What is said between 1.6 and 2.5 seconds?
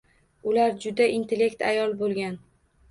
ayol boʻlgan.